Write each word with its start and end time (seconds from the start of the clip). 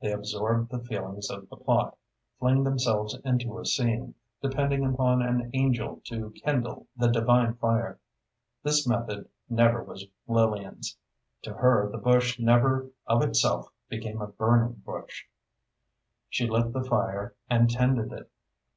They 0.00 0.12
absorb 0.12 0.68
the 0.68 0.78
feeling 0.78 1.20
of 1.28 1.48
the 1.48 1.56
plot, 1.56 1.96
fling 2.38 2.62
themselves 2.62 3.18
into 3.24 3.58
a 3.58 3.66
scene, 3.66 4.14
depending 4.40 4.84
upon 4.86 5.22
an 5.22 5.50
angel 5.54 6.00
to 6.04 6.30
kindle 6.44 6.86
the 6.96 7.08
divine 7.08 7.54
fire. 7.56 7.98
This 8.62 8.86
method 8.86 9.28
never 9.48 9.82
was 9.82 10.06
Lillian's. 10.28 10.96
To 11.42 11.54
her, 11.54 11.90
the 11.90 11.98
bush 11.98 12.38
never 12.38 12.90
of 13.08 13.22
itself 13.24 13.72
became 13.88 14.22
a 14.22 14.28
burning 14.28 14.80
bush. 14.86 15.24
She 16.28 16.46
lit 16.48 16.72
the 16.72 16.84
fire 16.84 17.34
and 17.50 17.68
tended 17.68 18.12
it. 18.12 18.30